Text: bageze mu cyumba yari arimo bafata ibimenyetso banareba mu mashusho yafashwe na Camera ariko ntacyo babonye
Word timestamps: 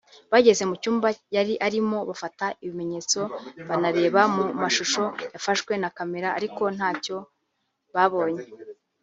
bageze 0.31 0.63
mu 0.69 0.75
cyumba 0.81 1.07
yari 1.35 1.53
arimo 1.67 1.97
bafata 2.09 2.45
ibimenyetso 2.63 3.19
banareba 3.67 4.21
mu 4.35 4.43
mashusho 4.61 5.03
yafashwe 5.33 5.73
na 5.81 5.89
Camera 5.97 6.29
ariko 6.37 6.63
ntacyo 6.75 7.17
babonye 7.95 8.43